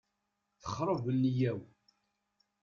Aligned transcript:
Texreb 0.61 1.03
nniyya-w. 1.13 1.59